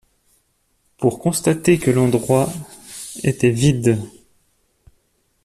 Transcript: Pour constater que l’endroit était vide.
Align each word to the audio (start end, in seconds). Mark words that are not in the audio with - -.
Pour 0.97 1.19
constater 1.19 1.77
que 1.77 1.91
l’endroit 1.91 2.49
était 3.23 3.51
vide. 3.51 3.99